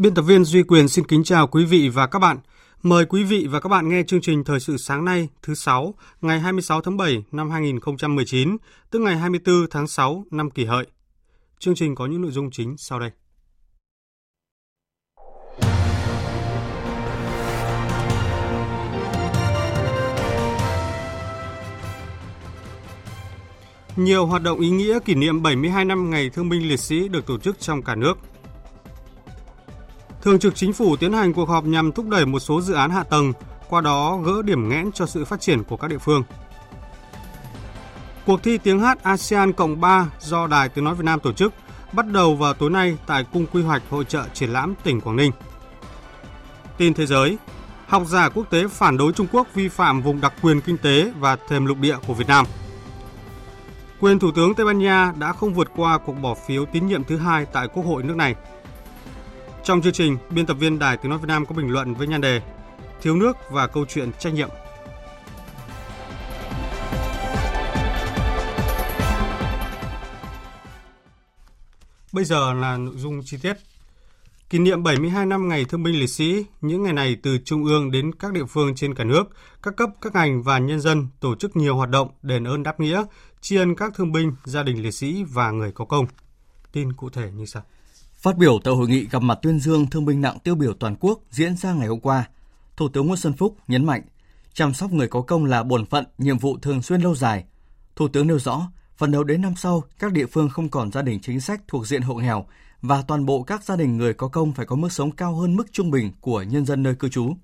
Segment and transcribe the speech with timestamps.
[0.00, 2.38] Biên tập viên Duy Quyền xin kính chào quý vị và các bạn.
[2.82, 5.94] Mời quý vị và các bạn nghe chương trình Thời sự sáng nay thứ sáu
[6.20, 8.56] ngày 26 tháng 7 năm 2019,
[8.90, 10.86] tức ngày 24 tháng 6 năm kỷ hợi.
[11.58, 13.10] Chương trình có những nội dung chính sau đây.
[23.96, 27.26] Nhiều hoạt động ý nghĩa kỷ niệm 72 năm Ngày Thương binh Liệt sĩ được
[27.26, 28.18] tổ chức trong cả nước.
[30.22, 32.90] Thường trực Chính phủ tiến hành cuộc họp nhằm thúc đẩy một số dự án
[32.90, 33.32] hạ tầng,
[33.68, 36.22] qua đó gỡ điểm nghẽn cho sự phát triển của các địa phương.
[38.26, 41.52] Cuộc thi tiếng hát ASEAN Cộng 3 do Đài Tiếng Nói Việt Nam tổ chức
[41.92, 45.16] bắt đầu vào tối nay tại Cung Quy hoạch Hội trợ Triển lãm tỉnh Quảng
[45.16, 45.32] Ninh.
[46.78, 47.38] Tin thế giới,
[47.86, 51.12] học giả quốc tế phản đối Trung Quốc vi phạm vùng đặc quyền kinh tế
[51.18, 52.46] và thềm lục địa của Việt Nam.
[54.00, 57.04] Quyền Thủ tướng Tây Ban Nha đã không vượt qua cuộc bỏ phiếu tín nhiệm
[57.04, 58.34] thứ hai tại Quốc hội nước này.
[59.64, 62.06] Trong chương trình, biên tập viên Đài Tiếng Nói Việt Nam có bình luận với
[62.06, 62.40] nhan đề
[63.00, 64.48] Thiếu nước và câu chuyện trách nhiệm.
[72.12, 73.56] Bây giờ là nội dung chi tiết.
[74.50, 77.90] Kỷ niệm 72 năm Ngày Thương binh Liệt sĩ, những ngày này từ Trung ương
[77.90, 79.24] đến các địa phương trên cả nước,
[79.62, 82.80] các cấp, các ngành và nhân dân tổ chức nhiều hoạt động đền ơn đáp
[82.80, 83.04] nghĩa,
[83.40, 86.06] tri ân các thương binh, gia đình liệt sĩ và người có công.
[86.72, 87.62] Tin cụ thể như sau.
[88.20, 90.96] Phát biểu tại hội nghị gặp mặt tuyên dương thương binh nặng tiêu biểu toàn
[91.00, 92.28] quốc diễn ra ngày hôm qua,
[92.76, 94.02] Thủ tướng Nguyễn Xuân Phúc nhấn mạnh,
[94.54, 97.44] chăm sóc người có công là bổn phận, nhiệm vụ thường xuyên lâu dài.
[97.96, 101.02] Thủ tướng nêu rõ, phần đầu đến năm sau, các địa phương không còn gia
[101.02, 102.46] đình chính sách thuộc diện hộ nghèo
[102.82, 105.56] và toàn bộ các gia đình người có công phải có mức sống cao hơn
[105.56, 107.34] mức trung bình của nhân dân nơi cư trú.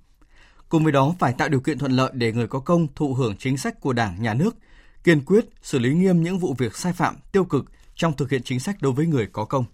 [0.68, 3.36] Cùng với đó phải tạo điều kiện thuận lợi để người có công thụ hưởng
[3.38, 4.56] chính sách của Đảng, Nhà nước,
[5.04, 8.42] kiên quyết xử lý nghiêm những vụ việc sai phạm, tiêu cực trong thực hiện
[8.44, 9.64] chính sách đối với người có công.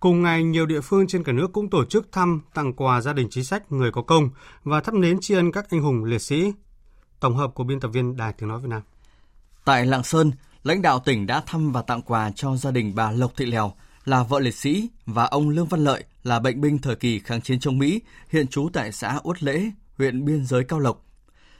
[0.00, 3.12] Cùng ngày, nhiều địa phương trên cả nước cũng tổ chức thăm, tặng quà gia
[3.12, 4.30] đình chính sách người có công
[4.64, 6.52] và thắp nến tri ân các anh hùng liệt sĩ.
[7.20, 8.82] Tổng hợp của biên tập viên Đài Tiếng Nói Việt Nam.
[9.64, 13.10] Tại Lạng Sơn, lãnh đạo tỉnh đã thăm và tặng quà cho gia đình bà
[13.10, 13.72] Lộc Thị Lèo
[14.04, 17.40] là vợ liệt sĩ và ông Lương Văn Lợi là bệnh binh thời kỳ kháng
[17.40, 21.04] chiến chống Mỹ, hiện trú tại xã Uất Lễ, huyện biên giới Cao Lộc.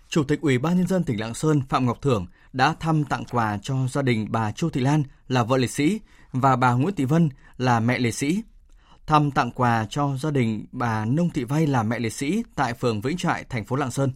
[0.09, 3.25] Chủ tịch Ủy ban nhân dân tỉnh Lạng Sơn Phạm Ngọc Thưởng đã thăm tặng
[3.31, 6.00] quà cho gia đình bà Chu Thị Lan là vợ liệt sĩ
[6.33, 8.43] và bà Nguyễn Thị Vân là mẹ liệt sĩ.
[9.07, 12.75] Thăm tặng quà cho gia đình bà Nông Thị Vay là mẹ liệt sĩ tại
[12.75, 14.13] phường Vĩnh Trại, thành phố Lạng Sơn.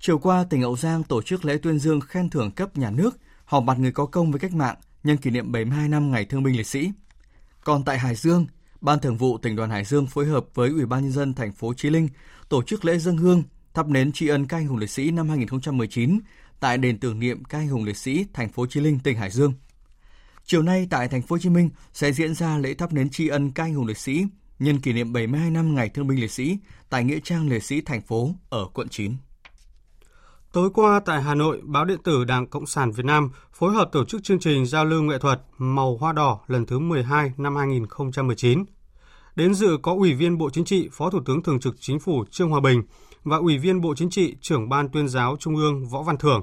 [0.00, 3.18] Chiều qua, tỉnh Hậu Giang tổ chức lễ tuyên dương khen thưởng cấp nhà nước,
[3.44, 6.42] họp mặt người có công với cách mạng nhân kỷ niệm 72 năm Ngày Thương
[6.42, 6.92] binh Liệt sĩ.
[7.64, 8.46] Còn tại Hải Dương,
[8.80, 11.52] Ban Thường vụ tỉnh đoàn Hải Dương phối hợp với Ủy ban nhân dân thành
[11.52, 12.08] phố Chí Linh
[12.48, 13.42] tổ chức lễ dân hương
[13.74, 16.20] thắp nến tri ân các anh hùng liệt sĩ năm 2019
[16.60, 19.30] tại đền tưởng niệm các anh hùng liệt sĩ thành phố Chí Linh, tỉnh Hải
[19.30, 19.52] Dương.
[20.50, 23.28] Chiều nay tại thành phố Hồ Chí Minh sẽ diễn ra lễ thắp nến tri
[23.28, 24.24] ân các anh hùng liệt sĩ
[24.58, 27.80] nhân kỷ niệm 72 năm Ngày Thương binh Liệt sĩ tại nghĩa trang liệt sĩ
[27.80, 29.12] thành phố ở quận 9.
[30.52, 33.88] Tối qua tại Hà Nội, báo điện tử Đảng Cộng sản Việt Nam phối hợp
[33.92, 37.56] tổ chức chương trình giao lưu nghệ thuật Màu Hoa Đỏ lần thứ 12 năm
[37.56, 38.64] 2019.
[39.36, 42.24] Đến dự có Ủy viên Bộ Chính trị, Phó Thủ tướng Thường trực Chính phủ
[42.30, 42.82] Trương Hòa Bình
[43.24, 46.42] và Ủy viên Bộ Chính trị, Trưởng Ban Tuyên giáo Trung ương Võ Văn Thưởng.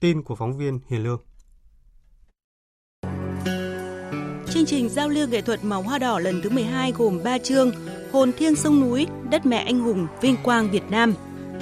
[0.00, 1.20] Tin của phóng viên Hiền Lương.
[4.56, 7.72] Chương trình giao lưu nghệ thuật Màu Hoa Đỏ lần thứ 12 gồm 3 chương
[8.12, 11.14] Hồn thiêng sông núi, Đất mẹ anh hùng, Vinh quang Việt Nam.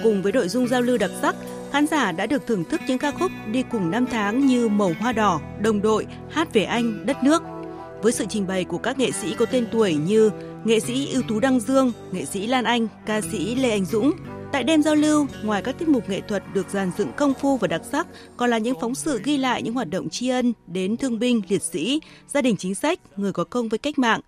[0.03, 1.37] Cùng với nội dung giao lưu đặc sắc,
[1.73, 4.93] khán giả đã được thưởng thức những ca khúc đi cùng năm tháng như Màu
[5.01, 7.43] Hoa Đỏ, Đồng đội, Hát về anh, Đất nước.
[8.03, 10.31] Với sự trình bày của các nghệ sĩ có tên tuổi như
[10.65, 14.13] nghệ sĩ ưu tú Đăng Dương, nghệ sĩ Lan Anh, ca sĩ Lê Anh Dũng,
[14.55, 17.57] Tại đêm giao lưu, ngoài các tiết mục nghệ thuật được dàn dựng công phu
[17.57, 18.07] và đặc sắc,
[18.37, 21.43] còn là những phóng sự ghi lại những hoạt động tri ân đến thương binh,
[21.49, 24.21] liệt sĩ, gia đình chính sách, người có công với cách mạng.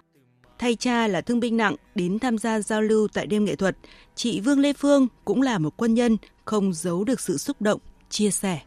[0.59, 3.77] Thay cha là thương binh nặng đến tham gia giao lưu tại đêm nghệ thuật,
[4.15, 7.81] chị Vương Lê Phương cũng là một quân nhân không giấu được sự xúc động,
[8.11, 8.61] chia sẻ.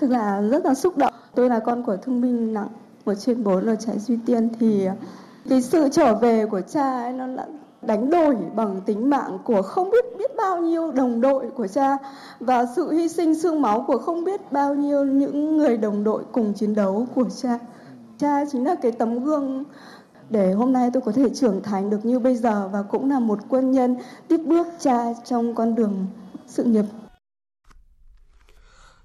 [0.00, 1.14] Thực là rất là xúc động.
[1.34, 2.68] Tôi là con của thương binh nặng
[3.04, 4.86] một trên bốn ở trại Duy Tiên thì
[5.48, 7.46] cái sự trở về của cha ấy nó là
[7.82, 11.96] đánh đổi bằng tính mạng của không biết biết bao nhiêu đồng đội của cha
[12.40, 16.22] và sự hy sinh xương máu của không biết bao nhiêu những người đồng đội
[16.32, 17.58] cùng chiến đấu của cha.
[18.18, 19.64] Cha chính là cái tấm gương
[20.30, 23.18] để hôm nay tôi có thể trưởng thành được như bây giờ và cũng là
[23.20, 23.96] một quân nhân
[24.28, 26.06] tiếp bước cha trong con đường
[26.46, 26.84] sự nghiệp.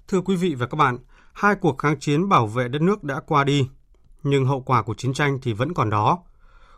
[0.08, 0.98] Thưa quý vị và các bạn,
[1.32, 3.68] hai cuộc kháng chiến bảo vệ đất nước đã qua đi,
[4.22, 6.18] nhưng hậu quả của chiến tranh thì vẫn còn đó.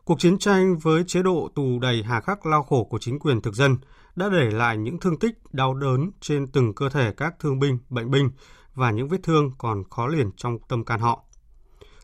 [0.06, 3.41] Cuộc chiến tranh với chế độ tù đầy hà khắc lao khổ của chính quyền
[3.41, 3.76] thực dân
[4.17, 7.79] đã để lại những thương tích đau đớn trên từng cơ thể các thương binh,
[7.88, 8.31] bệnh binh
[8.75, 11.25] và những vết thương còn khó liền trong tâm can họ.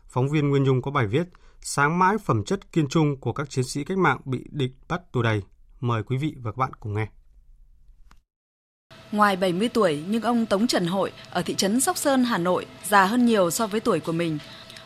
[0.07, 1.23] Phóng viên Nguyên Dung có bài viết
[1.61, 5.01] Sáng mãi phẩm chất kiên trung của các chiến sĩ cách mạng bị địch bắt
[5.11, 5.41] tù đầy.
[5.79, 7.07] Mời quý vị và các bạn cùng nghe.
[9.11, 12.65] Ngoài 70 tuổi, nhưng ông Tống Trần Hội ở thị trấn Sóc Sơn, Hà Nội
[12.83, 14.39] già hơn nhiều so với tuổi của mình.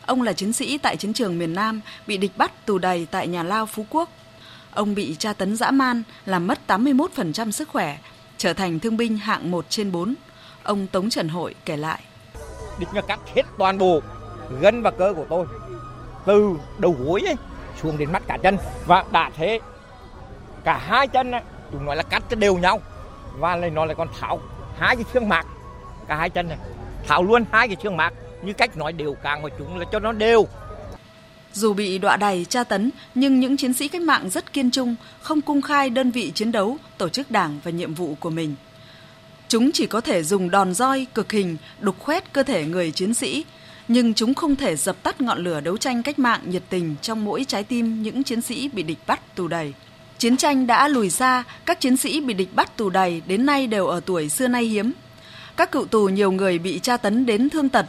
[0.08, 3.28] Ông là chiến sĩ tại chiến trường miền Nam, bị địch bắt tù đầy tại
[3.28, 4.10] nhà lao Phú Quốc.
[4.74, 7.98] Ông bị tra tấn dã man, làm mất 81% sức khỏe,
[8.38, 10.16] trở thành thương binh hạng 1 trên 4.
[10.64, 12.02] Ông Tống Trần Hội kể lại.
[12.80, 14.02] Địch nó cắt hết toàn bộ
[14.62, 15.46] gân và cơ của tôi,
[16.26, 17.36] từ đầu gối ấy,
[17.82, 19.60] xuống đến mắt cả chân và đã thế
[20.64, 22.82] cả hai chân ấy, chúng nói là cắt cho đều nhau
[23.40, 24.40] và lại nó lại còn tháo
[24.80, 25.46] hai cái xương mạc
[26.08, 26.58] cả hai chân này
[27.08, 30.00] tháo luôn hai cái xương mạc như cách nói đều càng của chúng là cho
[30.00, 30.48] nó đều
[31.58, 34.96] dù bị đọa đầy tra tấn, nhưng những chiến sĩ cách mạng rất kiên trung,
[35.22, 38.56] không cung khai đơn vị chiến đấu, tổ chức đảng và nhiệm vụ của mình.
[39.48, 43.14] Chúng chỉ có thể dùng đòn roi, cực hình, đục khoét cơ thể người chiến
[43.14, 43.46] sĩ,
[43.88, 47.26] nhưng chúng không thể dập tắt ngọn lửa đấu tranh cách mạng nhiệt tình trong
[47.26, 49.74] mỗi trái tim những chiến sĩ bị địch bắt tù đầy.
[50.18, 53.68] Chiến tranh đã lùi xa, các chiến sĩ bị địch bắt tù đầy đến nay
[53.68, 54.92] đều ở tuổi xưa nay hiếm.
[55.58, 57.86] Các cựu tù nhiều người bị tra tấn đến thương tật,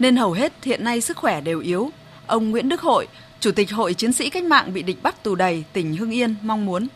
[0.00, 1.90] nên hầu hết hiện nay sức khỏe đều yếu.
[2.26, 3.08] Ông Nguyễn Đức Hội,
[3.40, 6.34] Chủ tịch Hội Chiến sĩ Cách mạng bị địch bắt tù đầy, tỉnh Hưng Yên
[6.42, 6.86] mong muốn.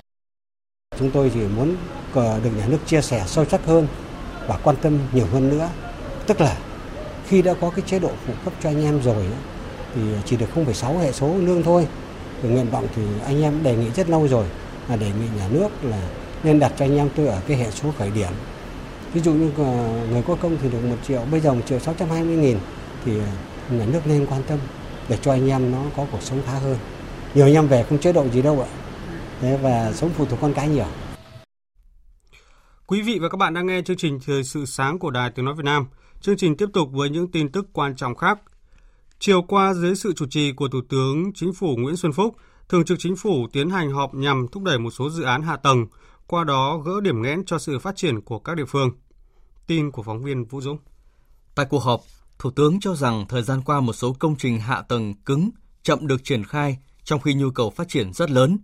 [0.98, 1.76] Chúng tôi chỉ muốn
[2.16, 3.86] được nhà nước chia sẻ sâu sắc hơn
[4.48, 5.68] và quan tâm nhiều hơn nữa.
[6.26, 6.56] Tức là
[7.28, 9.24] khi đã có cái chế độ phụ cấp cho anh em rồi
[9.94, 11.86] thì chỉ được 0,6 hệ số lương thôi.
[12.42, 14.46] Về nguyện vọng thì anh em đề nghị rất lâu rồi
[14.88, 16.08] là đề nghị nhà nước là
[16.44, 18.30] nên đặt cho anh em tôi ở cái hệ số khởi điểm.
[19.14, 19.64] Ví dụ như ờ,
[20.10, 22.58] người có công thì được 1 triệu, bây giờ 1 triệu 620 nghìn
[23.04, 23.12] thì
[23.70, 24.58] nhà nước nên quan tâm
[25.08, 26.78] để cho anh em nó có cuộc sống khá hơn.
[27.34, 28.68] Nhiều anh em về không chế độ gì đâu ạ.
[29.40, 30.86] Thế và sống phụ thuộc con cái nhiều.
[32.86, 35.44] Quý vị và các bạn đang nghe chương trình Thời sự sáng của Đài Tiếng
[35.44, 35.86] Nói Việt Nam.
[36.20, 38.38] Chương trình tiếp tục với những tin tức quan trọng khác.
[39.18, 42.36] Chiều qua, dưới sự chủ trì của Thủ tướng Chính phủ Nguyễn Xuân Phúc,
[42.68, 45.56] Thường trực Chính phủ tiến hành họp nhằm thúc đẩy một số dự án hạ
[45.56, 45.86] tầng,
[46.26, 48.90] qua đó gỡ điểm nghẽn cho sự phát triển của các địa phương.
[49.66, 50.78] Tin của phóng viên Vũ Dũng.
[51.54, 52.00] Tại cuộc họp,
[52.38, 55.50] Thủ tướng cho rằng thời gian qua một số công trình hạ tầng cứng
[55.82, 58.58] chậm được triển khai trong khi nhu cầu phát triển rất lớn.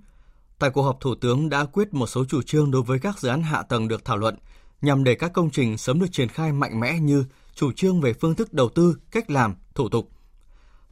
[0.58, 3.28] Tại cuộc họp, Thủ tướng đã quyết một số chủ trương đối với các dự
[3.28, 4.36] án hạ tầng được thảo luận
[4.82, 7.24] nhằm để các công trình sớm được triển khai mạnh mẽ như
[7.54, 10.08] chủ trương về phương thức đầu tư, cách làm, thủ tục.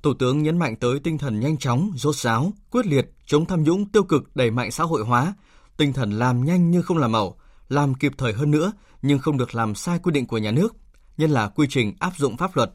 [0.03, 3.63] Thủ tướng nhấn mạnh tới tinh thần nhanh chóng, rốt ráo, quyết liệt, chống tham
[3.63, 5.35] nhũng tiêu cực đẩy mạnh xã hội hóa,
[5.77, 7.37] tinh thần làm nhanh nhưng không làm ẩu,
[7.69, 8.73] làm kịp thời hơn nữa
[9.03, 10.75] nhưng không được làm sai quy định của nhà nước,
[11.19, 12.73] nhân là quy trình áp dụng pháp luật.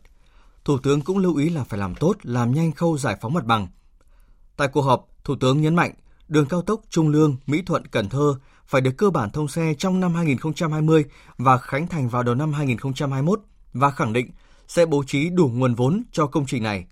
[0.66, 3.46] Thủ tướng cũng lưu ý là phải làm tốt, làm nhanh khâu giải phóng mặt
[3.46, 3.68] bằng.
[4.58, 5.92] Tại cuộc họp, Thủ tướng nhấn mạnh
[6.28, 8.36] đường cao tốc Trung Lương, Mỹ Thuận, Cần Thơ
[8.66, 11.06] phải được cơ bản thông xe trong năm 2020
[11.38, 13.42] và khánh thành vào đầu năm 2021
[13.74, 14.32] và khẳng định
[14.68, 16.86] sẽ bố trí đủ nguồn vốn cho công trình này.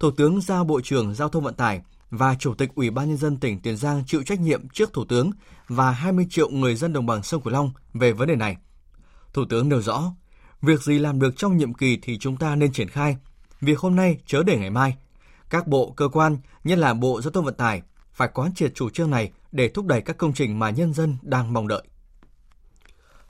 [0.00, 3.16] Thủ tướng giao Bộ trưởng Giao thông Vận tải và Chủ tịch Ủy ban Nhân
[3.16, 5.30] dân tỉnh Tiền Giang chịu trách nhiệm trước Thủ tướng
[5.68, 8.56] và 20 triệu người dân đồng bằng sông Cửu Long về vấn đề này.
[9.32, 10.12] Thủ tướng nêu rõ,
[10.62, 13.16] việc gì làm được trong nhiệm kỳ thì chúng ta nên triển khai,
[13.60, 14.96] việc hôm nay chớ để ngày mai.
[15.50, 18.90] Các bộ, cơ quan, nhất là Bộ Giao thông Vận tải, phải quán triệt chủ
[18.90, 21.82] trương này để thúc đẩy các công trình mà nhân dân đang mong đợi.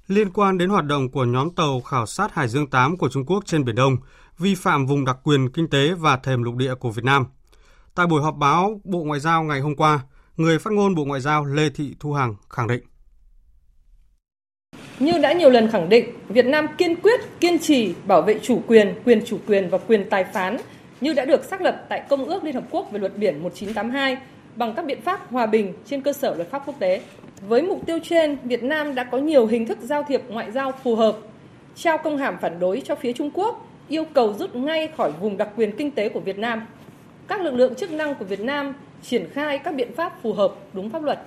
[0.06, 3.26] Liên quan đến hoạt động của nhóm tàu khảo sát Hải Dương 8 của Trung
[3.26, 3.96] Quốc trên Biển Đông,
[4.38, 7.26] vi phạm vùng đặc quyền kinh tế và thềm lục địa của Việt Nam.
[7.94, 10.00] Tại buổi họp báo Bộ Ngoại giao ngày hôm qua,
[10.36, 12.82] người phát ngôn Bộ Ngoại giao Lê Thị Thu Hằng khẳng định.
[15.00, 18.60] Như đã nhiều lần khẳng định, Việt Nam kiên quyết, kiên trì bảo vệ chủ
[18.66, 20.56] quyền, quyền chủ quyền và quyền tài phán
[21.00, 24.16] như đã được xác lập tại Công ước Liên Hợp Quốc về luật biển 1982
[24.56, 27.00] bằng các biện pháp hòa bình trên cơ sở luật pháp quốc tế.
[27.48, 30.72] Với mục tiêu trên, Việt Nam đã có nhiều hình thức giao thiệp ngoại giao
[30.84, 31.16] phù hợp,
[31.76, 35.36] trao công hàm phản đối cho phía Trung Quốc, yêu cầu rút ngay khỏi vùng
[35.36, 36.66] đặc quyền kinh tế của Việt Nam.
[37.28, 40.54] Các lực lượng chức năng của Việt Nam triển khai các biện pháp phù hợp
[40.72, 41.18] đúng pháp luật,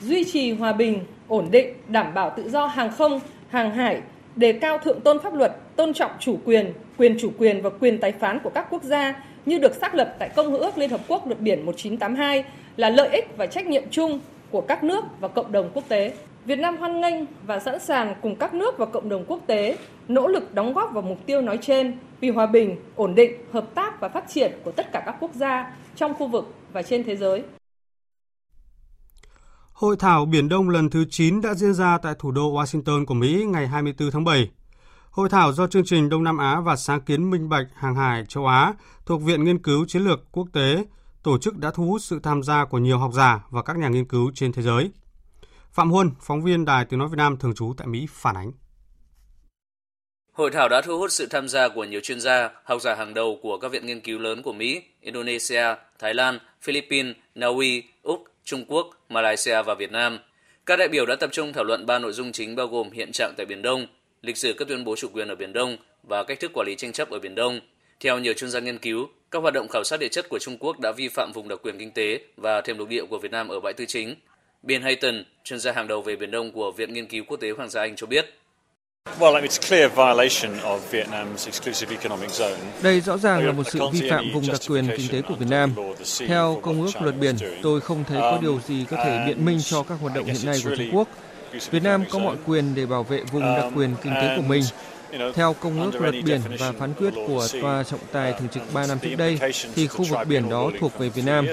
[0.00, 4.00] duy trì hòa bình, ổn định, đảm bảo tự do hàng không, hàng hải,
[4.36, 7.98] đề cao thượng tôn pháp luật, tôn trọng chủ quyền, quyền chủ quyền và quyền
[7.98, 11.00] tài phán của các quốc gia như được xác lập tại Công ước Liên Hợp
[11.08, 12.44] Quốc luật biển 1982
[12.76, 16.12] là lợi ích và trách nhiệm chung của các nước và cộng đồng quốc tế.
[16.44, 17.14] Việt Nam hoan nghênh
[17.46, 19.76] và sẵn sàng cùng các nước và cộng đồng quốc tế
[20.08, 23.74] nỗ lực đóng góp vào mục tiêu nói trên vì hòa bình, ổn định, hợp
[23.74, 27.04] tác và phát triển của tất cả các quốc gia trong khu vực và trên
[27.04, 27.42] thế giới.
[29.80, 33.14] Hội thảo Biển Đông lần thứ 9 đã diễn ra tại thủ đô Washington của
[33.14, 34.50] Mỹ ngày 24 tháng 7.
[35.10, 38.24] Hội thảo do chương trình Đông Nam Á và sáng kiến minh bạch hàng hải
[38.28, 38.74] châu Á
[39.06, 40.84] thuộc Viện Nghiên cứu Chiến lược Quốc tế
[41.22, 43.88] tổ chức đã thu hút sự tham gia của nhiều học giả và các nhà
[43.88, 44.90] nghiên cứu trên thế giới.
[45.72, 48.52] Phạm Huân, phóng viên Đài Tiếng Nói Việt Nam thường trú tại Mỹ phản ánh.
[50.32, 53.14] Hội thảo đã thu hút sự tham gia của nhiều chuyên gia, học giả hàng
[53.14, 55.64] đầu của các viện nghiên cứu lớn của Mỹ, Indonesia,
[55.98, 60.18] Thái Lan, Philippines, Na Uy, Úc, Trung Quốc, Malaysia và Việt Nam.
[60.66, 63.12] Các đại biểu đã tập trung thảo luận ba nội dung chính bao gồm hiện
[63.12, 63.86] trạng tại Biển Đông,
[64.22, 66.74] lịch sử các tuyên bố chủ quyền ở Biển Đông và cách thức quản lý
[66.74, 67.60] tranh chấp ở Biển Đông.
[68.00, 70.56] Theo nhiều chuyên gia nghiên cứu, các hoạt động khảo sát địa chất của Trung
[70.60, 73.30] Quốc đã vi phạm vùng đặc quyền kinh tế và thềm lục địa của Việt
[73.30, 74.14] Nam ở bãi tư chính.
[74.62, 77.50] Bill Hayton, chuyên gia hàng đầu về Biển Đông của Viện Nghiên cứu Quốc tế
[77.50, 78.34] Hoàng gia Anh cho biết,
[82.82, 85.46] đây rõ ràng là một sự vi phạm vùng đặc quyền kinh tế của Việt
[85.50, 85.74] Nam.
[86.26, 89.58] Theo Công ước Luật Biển, tôi không thấy có điều gì có thể biện minh
[89.62, 91.08] cho các hoạt động hiện nay của Trung Quốc.
[91.70, 94.62] Việt Nam có mọi quyền để bảo vệ vùng đặc quyền kinh tế của mình.
[95.34, 98.86] Theo Công ước Luật Biển và phán quyết của Tòa trọng tài thường trực 3
[98.86, 99.38] năm trước đây,
[99.74, 101.46] thì khu vực biển đó thuộc về Việt Nam.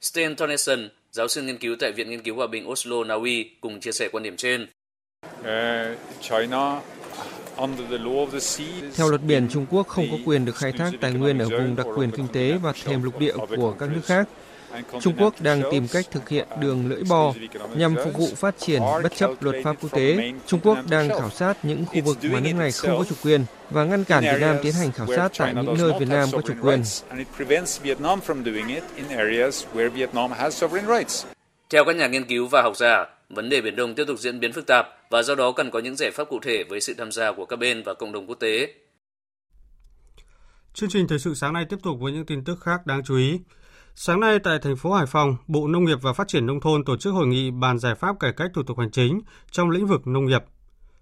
[0.00, 3.50] Sten Tonneson, giáo sư nghiên cứu tại Viện Nghiên cứu Hòa bình Oslo, Na Uy,
[3.60, 4.66] cùng chia sẻ quan điểm trên.
[8.94, 11.76] Theo luật biển, Trung Quốc không có quyền được khai thác tài nguyên ở vùng
[11.76, 14.28] đặc quyền kinh tế và thềm lục địa của các nước khác.
[15.00, 17.34] Trung Quốc đang tìm cách thực hiện đường lưỡi bò
[17.74, 20.32] nhằm phục vụ phát triển bất chấp luật pháp quốc tế.
[20.46, 23.44] Trung Quốc đang khảo sát những khu vực mà nước này không có chủ quyền
[23.70, 26.40] và ngăn cản Việt Nam tiến hành khảo sát tại những nơi Việt Nam có
[26.40, 26.82] chủ quyền.
[31.70, 34.40] Theo các nhà nghiên cứu và học giả, vấn đề Biển Đông tiếp tục diễn
[34.40, 36.94] biến phức tạp và do đó cần có những giải pháp cụ thể với sự
[36.98, 38.74] tham gia của các bên và cộng đồng quốc tế.
[40.74, 43.16] Chương trình thời sự sáng nay tiếp tục với những tin tức khác đáng chú
[43.16, 43.40] ý.
[43.94, 46.84] Sáng nay tại thành phố Hải Phòng, Bộ Nông nghiệp và Phát triển Nông thôn
[46.84, 49.20] tổ chức hội nghị bàn giải pháp cải cách thủ tục hành chính
[49.50, 50.44] trong lĩnh vực nông nghiệp.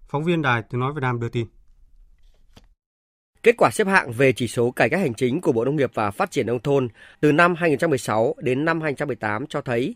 [0.09, 1.47] Phóng viên Đài Tiếng Nói Việt Nam đưa tin.
[3.42, 5.90] Kết quả xếp hạng về chỉ số cải cách hành chính của Bộ Nông nghiệp
[5.95, 6.88] và Phát triển Nông thôn
[7.21, 9.95] từ năm 2016 đến năm 2018 cho thấy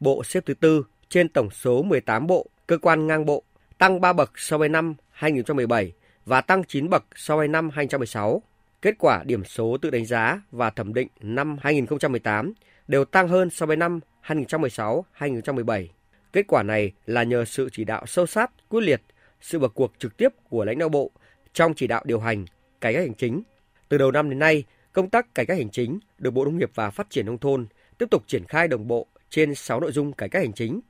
[0.00, 3.42] Bộ xếp thứ tư trên tổng số 18 bộ, cơ quan ngang bộ,
[3.78, 5.92] tăng 3 bậc so với năm 2017
[6.24, 8.42] và tăng 9 bậc so với năm 2016.
[8.84, 12.52] Kết quả điểm số tự đánh giá và thẩm định năm 2018
[12.88, 15.86] đều tăng hơn so với năm 2016-2017.
[16.32, 19.02] Kết quả này là nhờ sự chỉ đạo sâu sát, quyết liệt,
[19.40, 21.10] sự vào cuộc trực tiếp của lãnh đạo bộ
[21.52, 22.44] trong chỉ đạo điều hành,
[22.80, 23.42] cải cách hành chính.
[23.88, 26.70] Từ đầu năm đến nay, công tác cải cách hành chính được Bộ Nông nghiệp
[26.74, 27.66] và Phát triển Nông thôn
[27.98, 30.80] tiếp tục triển khai đồng bộ trên 6 nội dung cải cách hành chính.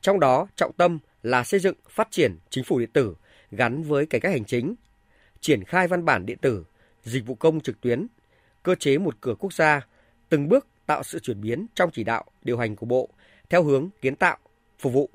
[0.00, 3.14] Trong đó, trọng tâm là xây dựng phát triển chính phủ điện tử
[3.50, 4.74] gắn với cải cách hành chính,
[5.40, 6.64] triển khai văn bản điện tử
[7.02, 8.06] dịch vụ công trực tuyến,
[8.62, 9.80] cơ chế một cửa quốc gia,
[10.28, 13.08] từng bước tạo sự chuyển biến trong chỉ đạo, điều hành của Bộ
[13.50, 14.36] theo hướng kiến tạo,
[14.78, 15.10] phục vụ.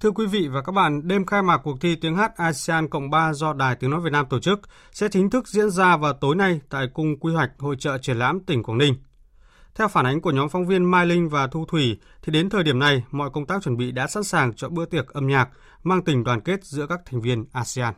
[0.00, 3.10] Thưa quý vị và các bạn, đêm khai mạc cuộc thi tiếng hát ASEAN Cộng
[3.10, 4.60] 3 do Đài Tiếng Nói Việt Nam tổ chức
[4.92, 8.16] sẽ chính thức diễn ra vào tối nay tại Cung Quy hoạch Hội trợ Triển
[8.16, 8.94] lãm tỉnh Quảng Ninh.
[9.74, 12.62] Theo phản ánh của nhóm phóng viên Mai Linh và Thu Thủy, thì đến thời
[12.62, 15.48] điểm này, mọi công tác chuẩn bị đã sẵn sàng cho bữa tiệc âm nhạc
[15.82, 17.94] mang tình đoàn kết giữa các thành viên ASEAN.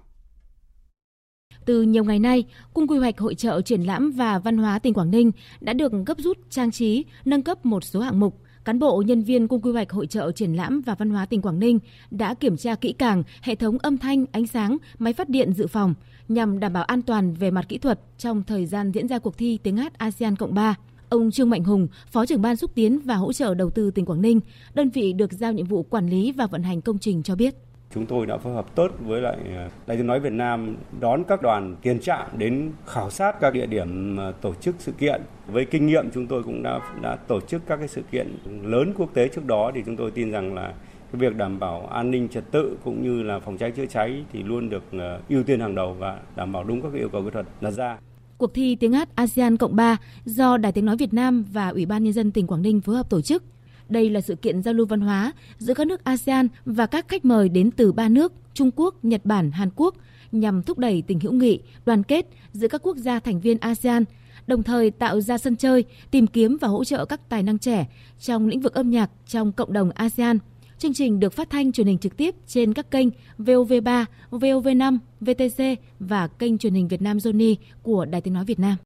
[1.66, 2.44] Từ nhiều ngày nay,
[2.74, 5.92] Cung quy hoạch hội trợ triển lãm và văn hóa tỉnh Quảng Ninh đã được
[6.06, 8.40] gấp rút trang trí, nâng cấp một số hạng mục.
[8.64, 11.42] Cán bộ nhân viên Cung quy hoạch hội trợ triển lãm và văn hóa tỉnh
[11.42, 11.78] Quảng Ninh
[12.10, 15.66] đã kiểm tra kỹ càng hệ thống âm thanh, ánh sáng, máy phát điện dự
[15.66, 15.94] phòng
[16.28, 19.38] nhằm đảm bảo an toàn về mặt kỹ thuật trong thời gian diễn ra cuộc
[19.38, 20.74] thi tiếng hát ASEAN Cộng 3.
[21.08, 24.06] Ông Trương Mạnh Hùng, Phó trưởng ban xúc tiến và hỗ trợ đầu tư tỉnh
[24.06, 24.40] Quảng Ninh,
[24.74, 27.54] đơn vị được giao nhiệm vụ quản lý và vận hành công trình cho biết.
[27.94, 31.24] Chúng tôi đã phối hợp tốt với lại Đại Đài tiếng nói Việt Nam đón
[31.24, 35.22] các đoàn tiền trạm đến khảo sát các địa điểm ờ, tổ chức sự kiện.
[35.46, 38.92] Với kinh nghiệm chúng tôi cũng đã đã tổ chức các cái sự kiện lớn
[38.98, 40.74] quốc tế trước đó thì chúng tôi tin rằng là
[41.12, 44.24] cái việc đảm bảo an ninh trật tự cũng như là phòng cháy chữa cháy
[44.32, 47.22] thì luôn được ờ, ưu tiên hàng đầu và đảm bảo đúng các yêu cầu
[47.22, 47.98] kỹ thuật đặt ra.
[48.38, 51.86] Cuộc thi tiếng hát ASEAN Cộng 3 do Đài Tiếng Nói Việt Nam và Ủy
[51.86, 53.42] ban Nhân dân tỉnh Quảng Ninh phối hợp tổ chức
[53.88, 57.24] đây là sự kiện giao lưu văn hóa giữa các nước ASEAN và các khách
[57.24, 59.94] mời đến từ ba nước Trung Quốc, Nhật Bản, Hàn Quốc
[60.32, 64.04] nhằm thúc đẩy tình hữu nghị, đoàn kết giữa các quốc gia thành viên ASEAN,
[64.46, 67.86] đồng thời tạo ra sân chơi, tìm kiếm và hỗ trợ các tài năng trẻ
[68.20, 70.38] trong lĩnh vực âm nhạc trong cộng đồng ASEAN.
[70.78, 75.82] Chương trình được phát thanh truyền hình trực tiếp trên các kênh VOV3, VOV5, VTC
[76.00, 78.76] và kênh truyền hình Việt Nam Zony của Đài Tiếng Nói Việt Nam.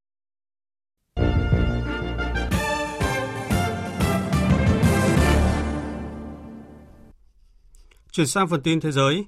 [8.12, 9.26] Chuyển sang phần tin thế giới.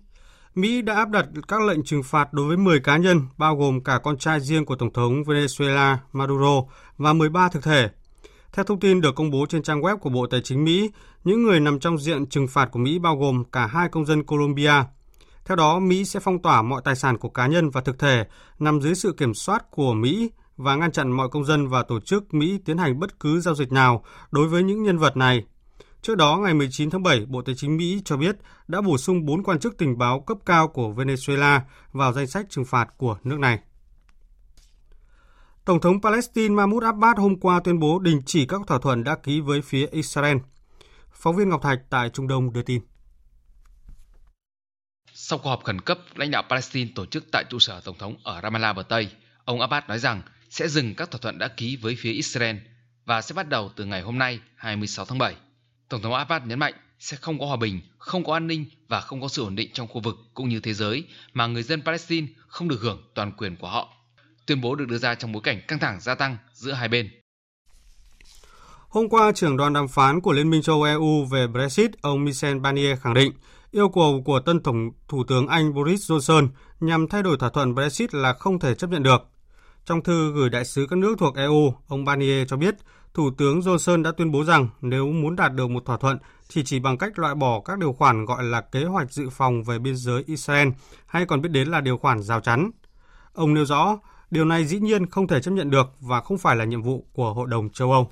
[0.55, 3.85] Mỹ đã áp đặt các lệnh trừng phạt đối với 10 cá nhân, bao gồm
[3.85, 6.63] cả con trai riêng của Tổng thống Venezuela Maduro
[6.99, 7.89] và 13 thực thể.
[8.53, 10.91] Theo thông tin được công bố trên trang web của Bộ Tài chính Mỹ,
[11.25, 14.25] những người nằm trong diện trừng phạt của Mỹ bao gồm cả hai công dân
[14.25, 14.75] Colombia.
[15.45, 18.27] Theo đó, Mỹ sẽ phong tỏa mọi tài sản của cá nhân và thực thể
[18.59, 22.01] nằm dưới sự kiểm soát của Mỹ và ngăn chặn mọi công dân và tổ
[22.01, 25.45] chức Mỹ tiến hành bất cứ giao dịch nào đối với những nhân vật này
[26.03, 28.37] Trước đó, ngày 19 tháng 7, Bộ Tài chính Mỹ cho biết
[28.69, 31.61] đã bổ sung 4 quan chức tình báo cấp cao của Venezuela
[31.93, 33.59] vào danh sách trừng phạt của nước này.
[35.65, 39.17] Tổng thống Palestine Mahmoud Abbas hôm qua tuyên bố đình chỉ các thỏa thuận đã
[39.17, 40.37] ký với phía Israel.
[41.13, 42.83] Phóng viên Ngọc Thạch tại Trung Đông đưa tin.
[45.13, 48.17] Sau cuộc họp khẩn cấp lãnh đạo Palestine tổ chức tại trụ sở Tổng thống
[48.25, 49.09] ở Ramallah bờ Tây,
[49.45, 52.57] ông Abbas nói rằng sẽ dừng các thỏa thuận đã ký với phía Israel
[53.05, 55.37] và sẽ bắt đầu từ ngày hôm nay 26 tháng 7.
[55.93, 59.01] Tổng thống Abbas nhấn mạnh sẽ không có hòa bình, không có an ninh và
[59.01, 61.83] không có sự ổn định trong khu vực cũng như thế giới mà người dân
[61.83, 63.89] Palestine không được hưởng toàn quyền của họ.
[64.47, 67.11] Tuyên bố được đưa ra trong bối cảnh căng thẳng gia tăng giữa hai bên.
[68.89, 72.59] Hôm qua, trưởng đoàn đàm phán của Liên minh châu EU về Brexit, ông Michel
[72.59, 73.33] Barnier khẳng định
[73.71, 76.49] yêu cầu của tân Tổng Thủ tướng Anh Boris Johnson
[76.81, 79.29] nhằm thay đổi thỏa thuận Brexit là không thể chấp nhận được.
[79.85, 82.75] Trong thư gửi đại sứ các nước thuộc EU, ông Barnier cho biết
[83.15, 86.19] Thủ tướng Johnson đã tuyên bố rằng nếu muốn đạt được một thỏa thuận
[86.51, 89.63] thì chỉ bằng cách loại bỏ các điều khoản gọi là kế hoạch dự phòng
[89.63, 90.69] về biên giới Israel
[91.07, 92.71] hay còn biết đến là điều khoản rào chắn.
[93.33, 93.99] Ông nêu rõ,
[94.31, 97.07] điều này dĩ nhiên không thể chấp nhận được và không phải là nhiệm vụ
[97.13, 98.11] của Hội đồng châu Âu.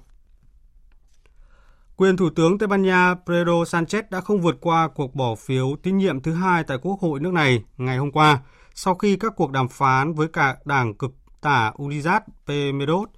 [1.97, 5.77] Quyền Thủ tướng Tây Ban Nha Pedro Sanchez đã không vượt qua cuộc bỏ phiếu
[5.83, 8.41] tín nhiệm thứ hai tại Quốc hội nước này ngày hôm qua,
[8.75, 13.09] sau khi các cuộc đàm phán với cả đảng cực tả Unidad Pemeros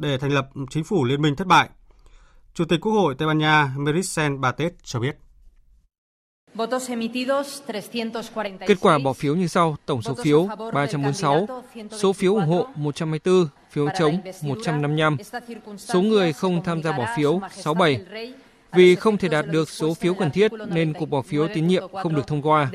[0.00, 1.68] để thành lập chính phủ liên minh thất bại.
[2.54, 5.16] Chủ tịch Quốc hội Tây Ban Nha Meritxell Batet cho biết.
[8.66, 11.46] Kết quả bỏ phiếu như sau, tổng số phiếu 346,
[11.90, 15.16] số phiếu ủng hộ 124, phiếu chống 155,
[15.78, 18.32] số người không tham gia bỏ phiếu 67.
[18.72, 21.82] Vì không thể đạt được số phiếu cần thiết nên cuộc bỏ phiếu tín nhiệm
[21.92, 22.70] không được thông qua.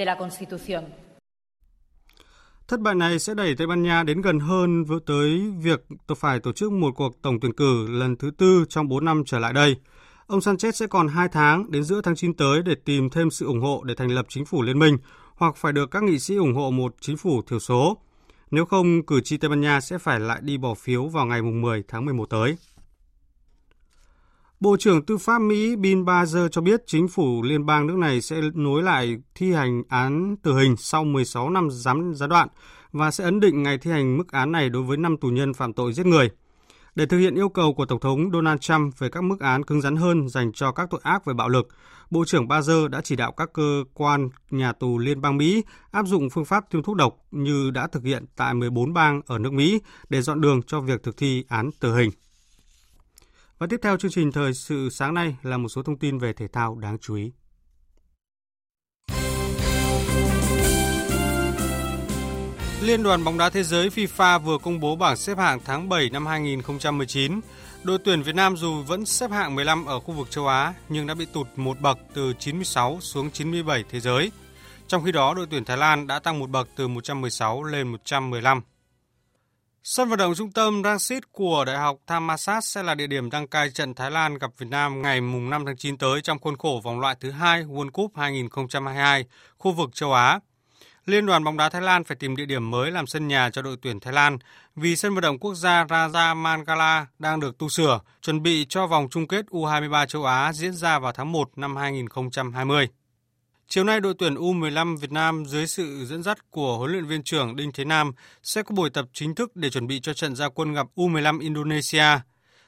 [2.68, 5.86] Thất bại này sẽ đẩy Tây Ban Nha đến gần hơn tới việc
[6.18, 9.40] phải tổ chức một cuộc tổng tuyển cử lần thứ tư trong 4 năm trở
[9.40, 9.76] lại đây.
[10.28, 13.46] Ông Sanchez sẽ còn 2 tháng đến giữa tháng 9 tới để tìm thêm sự
[13.46, 14.98] ủng hộ để thành lập chính phủ liên minh
[15.36, 17.98] hoặc phải được các nghị sĩ ủng hộ một chính phủ thiểu số.
[18.52, 21.42] Nếu không, cử tri Tây Ban Nha sẽ phải lại đi bỏ phiếu vào ngày
[21.42, 22.58] 10 tháng 11 tới.
[24.66, 28.22] Bộ trưởng Tư pháp Mỹ Bill Barger cho biết chính phủ liên bang nước này
[28.22, 32.48] sẽ nối lại thi hành án tử hình sau 16 năm gián gián đoạn
[32.92, 35.54] và sẽ ấn định ngày thi hành mức án này đối với 5 tù nhân
[35.54, 36.30] phạm tội giết người.
[36.96, 39.82] Để thực hiện yêu cầu của Tổng thống Donald Trump về các mức án cứng
[39.82, 41.68] rắn hơn dành cho các tội ác về bạo lực,
[42.10, 46.08] Bộ trưởng Barger đã chỉ đạo các cơ quan nhà tù liên bang Mỹ áp
[46.08, 49.54] dụng phương pháp tiêm thuốc độc như đã thực hiện tại 14 bang ở nước
[49.54, 52.12] Mỹ để dọn đường cho việc thực thi án tử hình.
[53.60, 56.34] Và tiếp theo chương trình thời sự sáng nay là một số thông tin về
[56.34, 57.32] thể thao đáng chú ý.
[62.82, 66.10] Liên đoàn bóng đá thế giới FIFA vừa công bố bảng xếp hạng tháng 7
[66.10, 67.40] năm 2019.
[67.84, 71.08] Đội tuyển Việt Nam dù vẫn xếp hạng 15 ở khu vực châu Á nhưng
[71.08, 74.32] đã bị tụt một bậc từ 96 xuống 97 thế giới.
[74.88, 78.62] Trong khi đó, đội tuyển Thái Lan đã tăng một bậc từ 116 lên 115.
[79.88, 83.48] Sân vận động trung tâm Rangsit của Đại học Thammasat sẽ là địa điểm đăng
[83.48, 86.82] cai trận Thái Lan gặp Việt Nam ngày 5 tháng 9 tới trong khuôn khổ
[86.84, 89.26] vòng loại thứ hai World Cup 2022
[89.58, 90.40] khu vực châu Á.
[91.06, 93.62] Liên đoàn bóng đá Thái Lan phải tìm địa điểm mới làm sân nhà cho
[93.62, 94.38] đội tuyển Thái Lan
[94.76, 98.88] vì sân vận động quốc gia Raja Mangala đang được tu sửa, chuẩn bị cho
[98.88, 102.88] vòng chung kết U23 châu Á diễn ra vào tháng 1 năm 2020.
[103.68, 107.24] Chiều nay, đội tuyển U15 Việt Nam dưới sự dẫn dắt của huấn luyện viên
[107.24, 108.12] trưởng Đinh Thế Nam
[108.44, 111.40] sẽ có buổi tập chính thức để chuẩn bị cho trận ra quân gặp U15
[111.40, 112.20] Indonesia.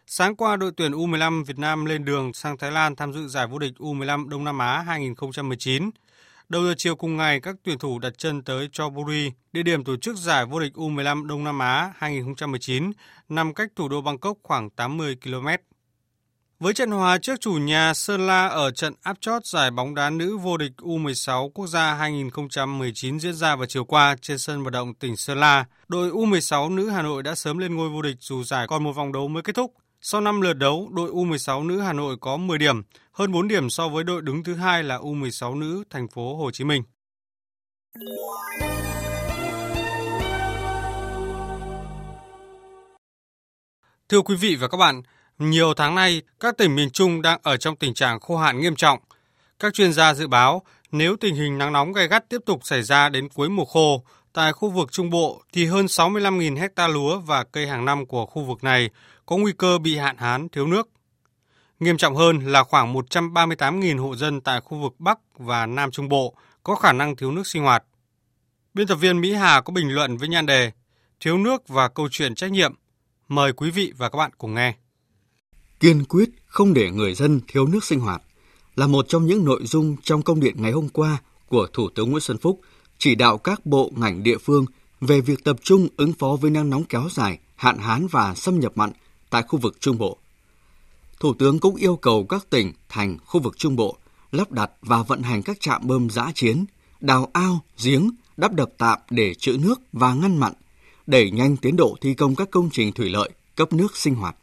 [0.08, 3.48] Sáng qua, đội tuyển U15 Việt Nam lên đường sang Thái Lan tham dự giải
[3.48, 5.90] vô địch U15 Đông Nam Á 2019.
[6.50, 9.98] Đầu giờ chiều cùng ngày, các tuyển thủ đặt chân tới Chonburi, địa điểm tổ
[9.98, 12.92] chức giải vô địch U15 Đông Nam Á 2019,
[13.30, 15.48] nằm cách thủ đô Bangkok khoảng 80 km.
[16.60, 20.10] Với trận hòa trước chủ nhà Sơn La ở trận áp chót giải bóng đá
[20.10, 24.74] nữ vô địch U16 quốc gia 2019 diễn ra vào chiều qua trên sân vận
[24.74, 28.16] động tỉnh Sơn La, đội U16 nữ Hà Nội đã sớm lên ngôi vô địch
[28.20, 29.74] dù giải còn một vòng đấu mới kết thúc.
[30.02, 33.70] Sau 5 lượt đấu, đội U16 nữ Hà Nội có 10 điểm, hơn 4 điểm
[33.70, 36.84] so với đội đứng thứ hai là U16 nữ thành phố Hồ Chí Minh.
[44.10, 45.02] Thưa quý vị và các bạn,
[45.40, 48.76] nhiều tháng nay, các tỉnh miền Trung đang ở trong tình trạng khô hạn nghiêm
[48.76, 49.00] trọng.
[49.60, 52.84] Các chuyên gia dự báo, nếu tình hình nắng nóng gay gắt tiếp tục xảy
[52.84, 57.20] ra đến cuối mùa khô, tại khu vực Trung Bộ thì hơn 65.000 hecta lúa
[57.20, 58.90] và cây hàng năm của khu vực này
[59.26, 60.90] có nguy cơ bị hạn hán thiếu nước.
[61.80, 66.10] Nghiêm trọng hơn là khoảng 138.000 hộ dân tại khu vực Bắc và Nam Trung
[66.10, 67.84] Bộ có khả năng thiếu nước sinh hoạt.
[68.74, 70.72] Biên tập viên Mỹ Hà có bình luận với nhan đề
[71.20, 72.74] Thiếu nước và câu chuyện trách nhiệm.
[73.28, 74.74] Mời quý vị và các bạn cùng nghe
[75.80, 78.22] kiên quyết không để người dân thiếu nước sinh hoạt
[78.76, 82.12] là một trong những nội dung trong công điện ngày hôm qua của Thủ tướng
[82.12, 82.62] Nguyễn Xuân Phúc
[82.98, 84.66] chỉ đạo các bộ ngành địa phương
[85.02, 88.60] về việc tập trung ứng phó với nắng nóng kéo dài, hạn hán và xâm
[88.60, 88.92] nhập mặn
[89.30, 90.18] tại khu vực Trung Bộ.
[91.20, 93.98] Thủ tướng cũng yêu cầu các tỉnh, thành, khu vực Trung Bộ
[94.32, 96.66] lắp đặt và vận hành các trạm bơm giã chiến,
[97.02, 100.54] đào ao, giếng, đắp đập tạm để trữ nước và ngăn mặn,
[101.08, 104.36] đẩy nhanh tiến độ thi công các công trình thủy lợi, cấp nước sinh hoạt.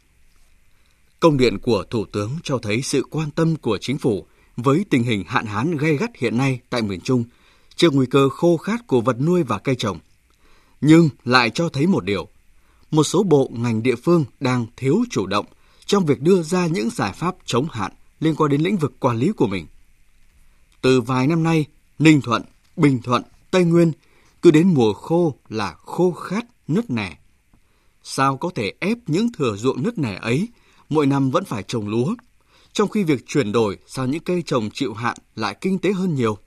[1.25, 4.25] Công điện của Thủ tướng cho thấy sự quan tâm của chính phủ
[4.57, 7.23] với tình hình hạn hán gây gắt hiện nay tại miền Trung,
[7.75, 9.99] trước nguy cơ khô khát của vật nuôi và cây trồng.
[10.81, 12.27] Nhưng lại cho thấy một điều,
[12.91, 15.45] một số bộ ngành địa phương đang thiếu chủ động
[15.85, 19.17] trong việc đưa ra những giải pháp chống hạn liên quan đến lĩnh vực quản
[19.17, 19.67] lý của mình.
[20.81, 21.65] Từ vài năm nay,
[21.99, 22.41] Ninh Thuận,
[22.75, 23.91] Bình Thuận, Tây Nguyên
[24.41, 27.17] cứ đến mùa khô là khô khát, nứt nẻ.
[28.03, 30.47] Sao có thể ép những thừa ruộng nứt nẻ ấy
[30.95, 32.15] mỗi năm vẫn phải trồng lúa,
[32.73, 36.15] trong khi việc chuyển đổi sang những cây trồng chịu hạn lại kinh tế hơn
[36.15, 36.37] nhiều.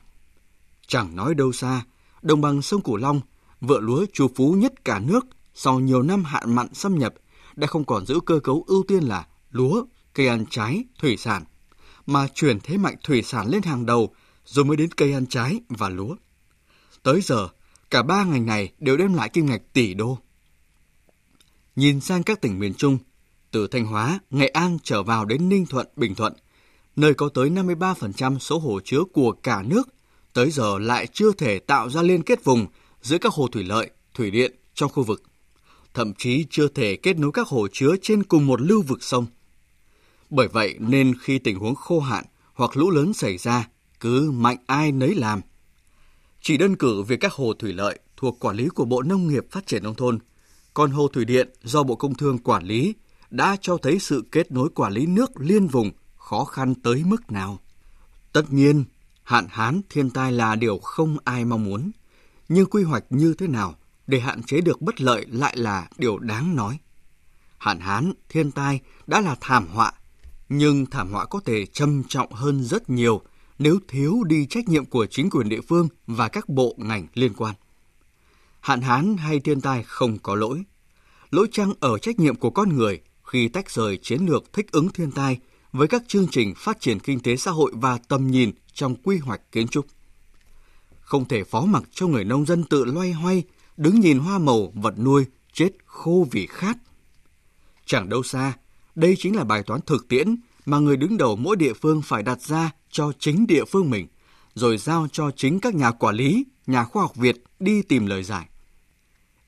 [0.86, 1.84] Chẳng nói đâu xa,
[2.22, 3.20] đồng bằng sông Cửu Long,
[3.60, 7.14] vựa lúa chủ phú nhất cả nước sau nhiều năm hạn mặn xâm nhập
[7.56, 9.84] đã không còn giữ cơ cấu ưu tiên là lúa,
[10.14, 11.44] cây ăn trái, thủy sản,
[12.06, 15.60] mà chuyển thế mạnh thủy sản lên hàng đầu rồi mới đến cây ăn trái
[15.68, 16.16] và lúa.
[17.02, 17.48] Tới giờ,
[17.90, 20.18] cả ba ngành này đều đem lại kim ngạch tỷ đô.
[21.76, 22.98] Nhìn sang các tỉnh miền Trung,
[23.50, 26.32] từ Thanh Hóa, Nghệ An trở vào đến Ninh Thuận, Bình Thuận,
[26.96, 29.88] nơi có tới 53% số hồ chứa của cả nước,
[30.32, 32.66] tới giờ lại chưa thể tạo ra liên kết vùng
[33.02, 35.22] giữa các hồ thủy lợi, thủy điện trong khu vực.
[35.94, 39.26] Thậm chí chưa thể kết nối các hồ chứa trên cùng một lưu vực sông.
[40.30, 43.68] Bởi vậy nên khi tình huống khô hạn hoặc lũ lớn xảy ra,
[44.00, 45.40] cứ mạnh ai nấy làm.
[46.42, 49.46] Chỉ đơn cử việc các hồ thủy lợi thuộc quản lý của Bộ Nông nghiệp
[49.50, 50.18] Phát triển Nông thôn,
[50.74, 52.94] còn hồ thủy điện do Bộ Công Thương quản lý
[53.30, 57.32] đã cho thấy sự kết nối quản lý nước liên vùng khó khăn tới mức
[57.32, 57.58] nào.
[58.32, 58.84] Tất nhiên,
[59.22, 61.90] hạn hán thiên tai là điều không ai mong muốn,
[62.48, 63.74] nhưng quy hoạch như thế nào
[64.06, 66.78] để hạn chế được bất lợi lại là điều đáng nói.
[67.58, 69.92] Hạn hán, thiên tai đã là thảm họa,
[70.48, 73.22] nhưng thảm họa có thể trầm trọng hơn rất nhiều
[73.58, 77.34] nếu thiếu đi trách nhiệm của chính quyền địa phương và các bộ ngành liên
[77.34, 77.54] quan.
[78.60, 80.62] Hạn hán hay thiên tai không có lỗi.
[81.30, 84.88] Lỗi chăng ở trách nhiệm của con người khi tách rời chiến lược thích ứng
[84.88, 85.38] thiên tai
[85.72, 89.18] với các chương trình phát triển kinh tế xã hội và tầm nhìn trong quy
[89.18, 89.86] hoạch kiến trúc.
[91.00, 93.42] Không thể phó mặc cho người nông dân tự loay hoay,
[93.76, 96.76] đứng nhìn hoa màu vật nuôi chết khô vì khát.
[97.86, 98.52] Chẳng đâu xa,
[98.94, 100.36] đây chính là bài toán thực tiễn
[100.66, 104.06] mà người đứng đầu mỗi địa phương phải đặt ra cho chính địa phương mình,
[104.54, 108.22] rồi giao cho chính các nhà quản lý, nhà khoa học Việt đi tìm lời
[108.22, 108.48] giải.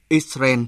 [0.08, 0.60] Israel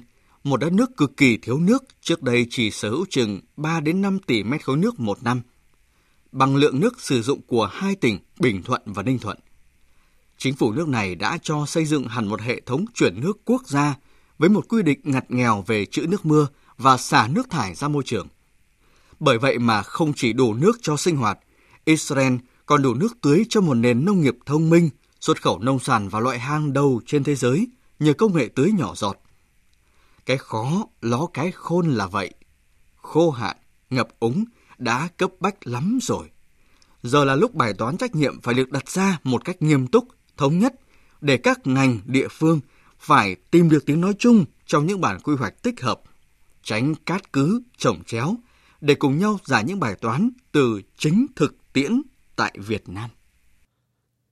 [0.43, 4.01] một đất nước cực kỳ thiếu nước trước đây chỉ sở hữu chừng 3 đến
[4.01, 5.41] 5 tỷ mét khối nước một năm,
[6.31, 9.37] bằng lượng nước sử dụng của hai tỉnh Bình Thuận và Ninh Thuận.
[10.37, 13.67] Chính phủ nước này đã cho xây dựng hẳn một hệ thống chuyển nước quốc
[13.67, 13.95] gia
[14.37, 17.87] với một quy định ngặt nghèo về trữ nước mưa và xả nước thải ra
[17.87, 18.27] môi trường.
[19.19, 21.39] Bởi vậy mà không chỉ đủ nước cho sinh hoạt,
[21.85, 22.33] Israel
[22.65, 26.09] còn đủ nước tưới cho một nền nông nghiệp thông minh, xuất khẩu nông sản
[26.09, 27.67] vào loại hàng đầu trên thế giới
[27.99, 29.22] nhờ công nghệ tưới nhỏ giọt.
[30.25, 32.33] Cái khó ló cái khôn là vậy.
[32.95, 33.57] Khô hạn,
[33.89, 34.45] ngập úng
[34.77, 36.31] đã cấp bách lắm rồi.
[37.03, 40.07] Giờ là lúc bài toán trách nhiệm phải được đặt ra một cách nghiêm túc,
[40.37, 40.73] thống nhất
[41.21, 42.59] để các ngành địa phương
[42.99, 46.01] phải tìm được tiếng nói chung trong những bản quy hoạch tích hợp,
[46.63, 48.35] tránh cát cứ, trồng chéo
[48.81, 52.01] để cùng nhau giải những bài toán từ chính thực tiễn
[52.35, 53.09] tại Việt Nam.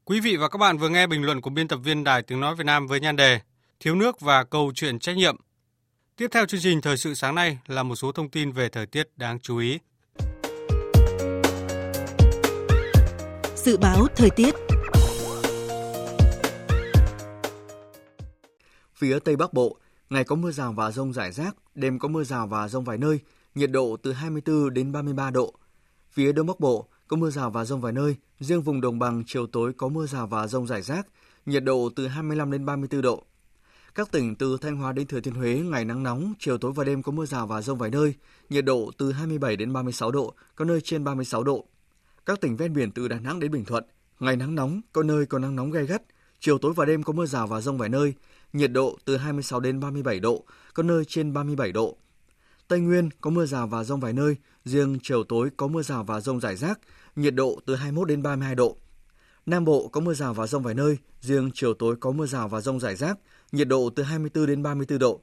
[0.05, 2.39] Quý vị và các bạn vừa nghe bình luận của biên tập viên Đài Tiếng
[2.39, 3.41] Nói Việt Nam với nhan đề
[3.79, 5.35] Thiếu nước và câu chuyện trách nhiệm
[6.17, 8.85] Tiếp theo chương trình Thời sự sáng nay là một số thông tin về thời
[8.85, 9.79] tiết đáng chú ý.
[13.55, 14.55] Dự báo thời tiết
[18.95, 19.77] Phía Tây Bắc Bộ,
[20.09, 22.97] ngày có mưa rào và rông rải rác, đêm có mưa rào và rông vài
[22.97, 23.19] nơi,
[23.55, 25.53] nhiệt độ từ 24 đến 33 độ.
[26.11, 29.23] Phía Đông Bắc Bộ có mưa rào và rông vài nơi, riêng vùng đồng bằng
[29.27, 31.07] chiều tối có mưa rào và rông rải rác,
[31.45, 33.23] nhiệt độ từ 25 đến 34 độ.
[33.95, 36.83] Các tỉnh từ Thanh Hóa đến Thừa Thiên Huế ngày nắng nóng, chiều tối và
[36.83, 38.13] đêm có mưa rào và rông vài nơi,
[38.49, 41.65] nhiệt độ từ 27 đến 36 độ, có nơi trên 36 độ.
[42.25, 43.83] Các tỉnh ven biển từ Đà Nẵng đến Bình Thuận,
[44.19, 46.01] ngày nắng nóng, có nơi có nắng nóng gay gắt,
[46.39, 48.13] chiều tối và đêm có mưa rào và rông vài nơi,
[48.53, 51.97] nhiệt độ từ 26 đến 37 độ, có nơi trên 37 độ.
[52.67, 56.03] Tây Nguyên có mưa rào và rông vài nơi, riêng chiều tối có mưa rào
[56.03, 56.79] và rông rải rác,
[57.15, 58.77] nhiệt độ từ 21 đến 32 độ.
[59.45, 62.47] Nam Bộ có mưa rào và rông vài nơi, riêng chiều tối có mưa rào
[62.47, 63.17] và rông rải rác,
[63.51, 65.21] nhiệt độ từ 24 đến 34 độ.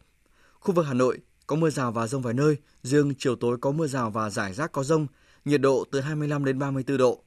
[0.60, 3.70] Khu vực Hà Nội có mưa rào và rông vài nơi, riêng chiều tối có
[3.70, 5.06] mưa rào và rải rác có rông,
[5.44, 7.22] nhiệt độ từ 25 đến 34 độ.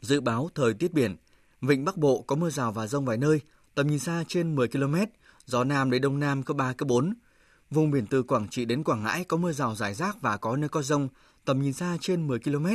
[0.00, 1.16] Dự báo thời tiết biển,
[1.60, 3.40] Vịnh Bắc Bộ có mưa rào và rông vài nơi,
[3.74, 4.94] tầm nhìn xa trên 10 km,
[5.46, 7.14] gió Nam đến Đông Nam cấp 3, cấp 4.
[7.70, 10.56] Vùng biển từ Quảng Trị đến Quảng Ngãi có mưa rào rải rác và có
[10.56, 11.08] nơi có rông,
[11.44, 12.66] tầm nhìn xa trên 10 km,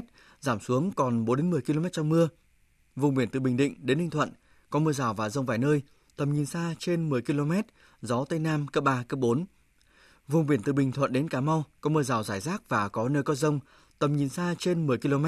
[0.41, 2.30] giảm xuống còn 4 đến 10 km trong mưa.
[2.96, 4.30] Vùng biển từ Bình Định đến Ninh Thuận
[4.70, 5.82] có mưa rào và rông vài nơi,
[6.17, 7.51] tầm nhìn xa trên 10 km,
[8.01, 9.45] gió Tây Nam cấp 3, cấp 4.
[10.27, 13.10] Vùng biển từ Bình Thuận đến Cà Mau có mưa rào rải rác và có
[13.10, 13.60] nơi có rông,
[13.99, 15.25] tầm nhìn xa trên 10 km,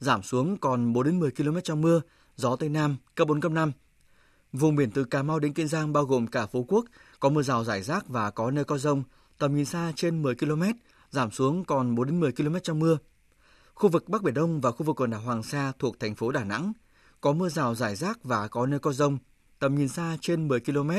[0.00, 2.00] giảm xuống còn 4 đến 10 km trong mưa,
[2.36, 3.72] gió Tây Nam cấp 4, cấp 5.
[4.52, 6.84] Vùng biển từ Cà Mau đến Kiên Giang bao gồm cả Phú Quốc
[7.20, 9.02] có mưa rào rải rác và có nơi có rông,
[9.38, 10.62] tầm nhìn xa trên 10 km,
[11.10, 12.98] giảm xuống còn 4 đến 10 km trong mưa.
[13.74, 16.30] Khu vực Bắc Biển Đông và khu vực quần đảo Hoàng Sa thuộc thành phố
[16.30, 16.72] Đà Nẵng
[17.20, 19.18] có mưa rào rải rác và có nơi có rông,
[19.62, 20.90] tầm nhìn xa trên 10 km,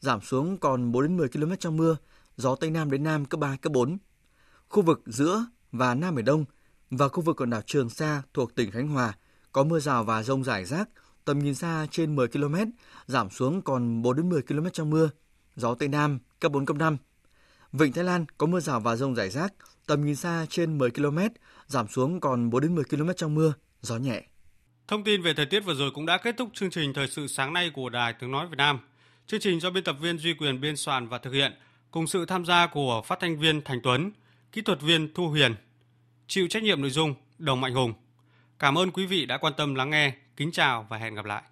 [0.00, 1.96] giảm xuống còn 4 đến 10 km trong mưa,
[2.36, 3.98] gió Tây Nam đến Nam cấp 3, cấp 4.
[4.68, 6.44] Khu vực giữa và Nam Biển Đông
[6.90, 9.12] và khu vực quần đảo Trường Sa thuộc tỉnh Khánh Hòa
[9.52, 10.88] có mưa rào và rông rải rác,
[11.24, 12.54] tầm nhìn xa trên 10 km,
[13.06, 15.10] giảm xuống còn 4 đến 10 km trong mưa,
[15.56, 16.96] gió Tây Nam cấp 4, cấp 5.
[17.72, 19.52] Vịnh Thái Lan có mưa rào và rông rải rác,
[19.86, 21.18] tầm nhìn xa trên 10 km,
[21.66, 24.24] giảm xuống còn 4 đến 10 km trong mưa, gió nhẹ.
[24.88, 27.26] Thông tin về thời tiết vừa rồi cũng đã kết thúc chương trình thời sự
[27.26, 28.78] sáng nay của Đài Tiếng nói Việt Nam.
[29.26, 31.52] Chương trình do biên tập viên Duy Quyền biên soạn và thực hiện,
[31.90, 34.10] cùng sự tham gia của phát thanh viên Thành Tuấn,
[34.52, 35.54] kỹ thuật viên Thu Huyền,
[36.26, 37.92] chịu trách nhiệm nội dung Đồng Mạnh Hùng.
[38.58, 40.12] Cảm ơn quý vị đã quan tâm lắng nghe.
[40.36, 41.42] Kính chào và hẹn gặp lại.